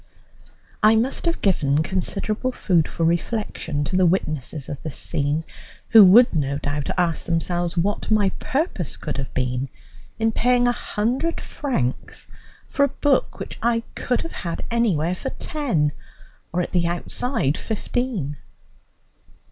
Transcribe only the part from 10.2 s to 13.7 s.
paying a hundred francs for a book which